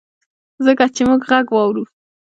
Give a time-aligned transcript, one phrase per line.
[0.65, 1.83] ځکه چي مونږ ږغ واورو